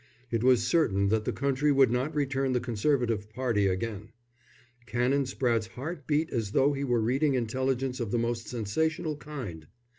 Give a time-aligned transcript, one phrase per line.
[0.31, 4.09] It was certain that the country would not return the Conservative party again.
[4.87, 9.67] Canon Spratte's heart beat as though he were reading intelligence of the most sensational kind.